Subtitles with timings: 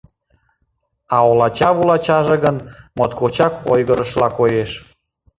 [1.15, 2.57] А олача-вулачаже гын
[2.97, 4.71] моткочак ойгырышыла коеш.